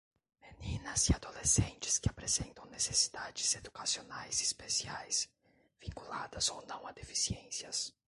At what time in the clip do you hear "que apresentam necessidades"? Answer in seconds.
1.99-3.55